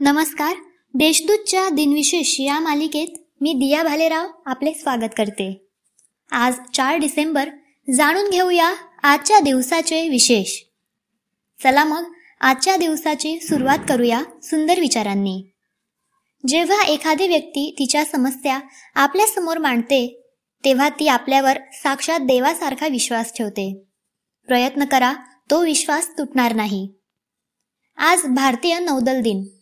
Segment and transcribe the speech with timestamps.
[0.00, 0.56] नमस्कार.
[0.94, 3.06] देशदूतच्या दिनविशेष या मालिकेत
[3.40, 5.66] मी दिया भालेराव आपले स्वागत करते.
[6.30, 7.50] आज चार डिसेंबर
[7.94, 10.62] जाणून घेऊया आजच्या दिवसाचे विशेष.
[11.62, 15.42] चला मग आजच्या दिवसाची सुरुवात करूया सुंदर विचारांनी.
[16.48, 18.60] जेव्हा एखादी व्यक्ती तिच्या समस्या
[18.94, 20.22] आपल्यासमोर मांडते
[20.64, 23.82] तेव्हा ती आपल्यावर साक्षात देवासारखा विश्वास ठेवते.
[24.46, 25.12] प्रयत्न करा
[25.50, 26.88] तो विश्वास तुटणार नाही.
[27.96, 29.57] आज भारतीय नौदल दिन.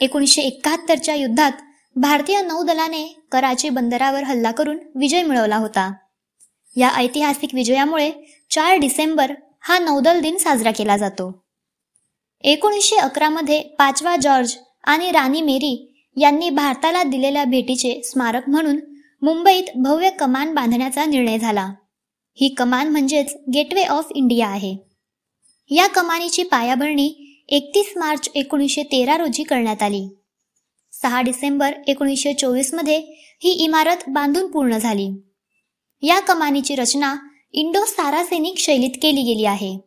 [0.00, 1.52] एकोणीसशे एकाहत्तरच्या युद्धात
[1.96, 5.92] भारतीय नौदलाने कराची बंदरावर हल्ला करून विजय मिळवला होता.
[6.76, 8.12] या ऐतिहासिक विजयामुळे
[8.50, 11.44] चार डिसेंबर हा नौदल दिन साजरा केला जातो.
[12.40, 18.80] एकोणीसशे अकरामध्ये पाचवा जॉर्ज आणि राणी मेरी यांनी भारताला दिलेल्या भेटीचे स्मारक म्हणून
[19.22, 21.72] मुंबईत भव्य कमान बांधण्याचा निर्णय झाला.
[22.34, 24.76] ही कमान म्हणजेच गेटवे ऑफ इंडिया आहे.
[25.70, 30.08] या कमानीची पायाभरणी एकतीस मार्च एकोणीसशे तेरा रोजी करण्यात आली.
[30.92, 32.98] सहा डिसेंबर एकोणीसशे चोवीसमध्ये
[33.42, 35.08] ही इमारत बांधून पूर्ण झाली.
[36.02, 37.16] या कमानीची रचना
[37.52, 39.78] इंडो सारासेनिक शैलीत केली गेली आहे.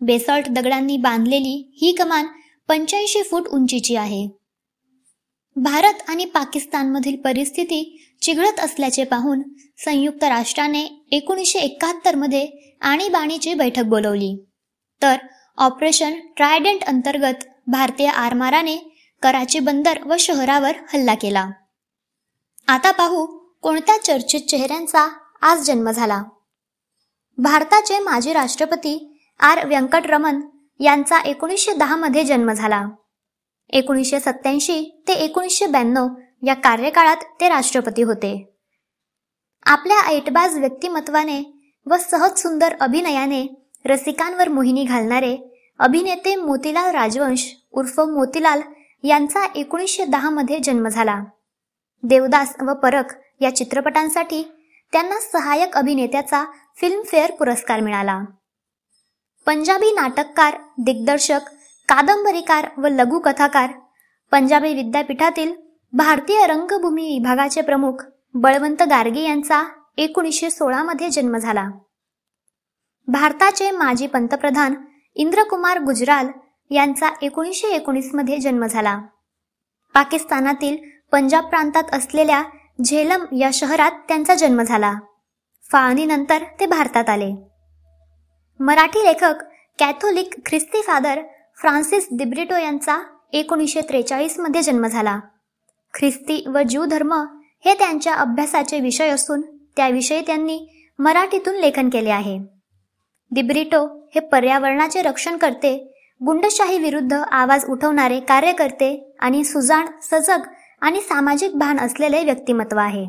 [0.00, 2.26] बेसॉल्ट दगडांनी बांधलेली ही कमान
[2.68, 4.28] पंच्याऐंशी फूट उंचीची आहे.
[5.56, 9.42] भारत आणि पाकिस्तानमधील परिस्थिती चिघळत असल्याचे पाहून
[9.84, 12.48] संयुक्त राष्ट्राने एकोणीसशे एकाहत्तरमध्ये
[12.80, 14.44] आणीबाणीची बैठक बोलवली.
[15.02, 15.16] तर
[15.56, 18.76] ऑपरेशन ट्रायडेंट अंतर्गत भारतीय आरमाराने
[19.22, 21.50] कराची बंदर व शहरावर हल्ला केला.
[22.68, 23.26] आता पाहू
[23.62, 25.08] कोणत्या चर्चित चेहऱ्यांचा
[25.42, 26.22] आज जन्म झाला.
[27.38, 29.66] भारताचे माजी राष्ट्रपती आर.
[29.66, 30.40] व्यंकटरमन
[30.80, 32.86] यांचा एकोणीसशे मध्ये जन्म झाला.
[33.70, 36.08] एकोणीसशे सत्याऐंशी ते एकोणीसशे ब्याण्णव
[36.46, 38.48] या कार्यकाळात ते राष्ट्रपती होते.
[39.62, 45.36] आपल्या ऐटबाज व्यक्तिमत्वाने व सहज सुंदर अभिनयाने रसिकांवर मोहिनी घालणारे
[45.78, 48.60] अभिनेते मोतीलाल राजवंश उर्फ मोतीलाल
[49.02, 51.22] यांचा एकोणीसशे दहामध्ये जन्म झाला.
[52.02, 54.42] देवदास व परख या चित्रपटांसाठी
[54.92, 56.44] त्यांना सहाय्यक अभिनेत्याचा
[56.76, 58.20] फिल्मफेअर पुरस्कार मिळाला.
[59.46, 61.40] पंजाबी नाटककार दिग्दर्शक
[61.88, 63.70] कादंबरीकार व लघुकथाकार
[64.32, 65.52] पंजाबी विद्यापीठातील
[65.92, 69.62] भारतीय रंगभूमी विभागाचे प्रमुख बळवंत गार्गे यांचा
[69.96, 71.68] एकोणीसशे सोळामध्ये जन्म झाला.
[73.12, 74.74] भारताचे माजी पंतप्रधान
[75.14, 76.28] इंद्रकुमार गुजराल
[76.70, 78.98] यांचा एकोणीसशे एकोणीसमध्ये जन्म झाला.
[79.94, 80.76] पाकिस्तानातील
[81.12, 82.42] पंजाब प्रांतात असलेल्या
[82.84, 84.94] झेलम या शहरात त्यांचा जन्म झाला.
[85.72, 87.34] फाळणीनंतर ते भारतात आले.
[88.60, 89.34] मराठी लेखक
[89.78, 91.20] कॅथोलिक ख्रिस्ती फादर
[91.58, 92.98] फ्रान्सिस दिब्रिटो यांचा
[93.32, 95.18] एकोणीसशे त्रेचाळीसमध्ये जन्म झाला.
[95.94, 97.12] ख्रिस्ती व ज्यू धर्म
[97.64, 99.40] हे त्यांच्या अभ्यासाचे विषय असून
[99.76, 102.61] त्याविषयी त्यांनी मराठीतून लेखन केले आहे.
[103.32, 105.88] दिब्रिटो हे पर्यावरणाचे रक्षण करते.
[106.26, 110.38] गुंडशाही विरुद्ध आवाज उठवणारे कार्यकर्ते आणि सुजाण सजग
[110.80, 113.06] आणि सामाजिक भान असलेले व्यक्तिमत्व आहे.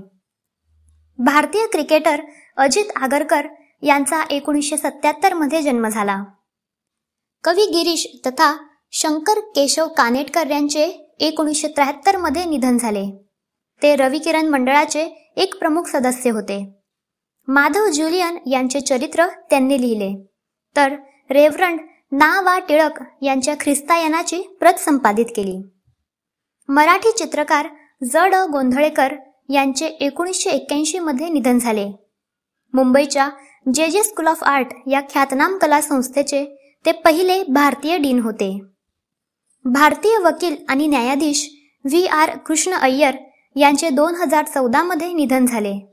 [1.18, 2.22] भारतीय क्रिकेटर
[2.58, 3.48] अजित आगरकर
[3.82, 6.24] यांचा एकोणीसशे सत्याहत्तरमध्ये जन्म झाला.
[7.44, 8.58] कवी गिरीश तथा
[8.92, 13.26] शंकर केशव कानेटकर यांचे एकोणीसशे त्र्याहत्तरमध्ये निधन झाले.
[13.82, 16.83] ते रविकिरण मंडळाचे एक प्रमुख सदस्य होते.
[17.48, 20.14] माधव ज्युलियन यांचे चरित्र त्यांनी लिहिले.
[20.76, 20.96] तर
[21.30, 21.80] रेव्हरंड
[22.12, 25.58] ना वा टिळक यांच्या ख्रिस्तायनाची प्रत संपादित केली.
[26.70, 27.68] मराठी चित्रकार
[28.04, 29.16] जड गोंधळेकर
[29.50, 31.86] यांचे एकोणीसशे एक्क्याऐंशी मध्ये निधन झाले.
[32.74, 33.30] मुंबईच्या
[33.76, 36.46] जे जे स्कूल ऑफ आर्ट या ख्यातनाम कला संस्थेचे
[36.86, 38.60] ते पहिले भारतीय डीन होते.
[39.66, 41.48] भारतीय वकील आणि न्यायाधीश
[41.86, 43.16] व्ही आर कृष्ण अय्यर
[43.56, 45.93] यांचे दोन हजार चौदामध्ये निधन झाले.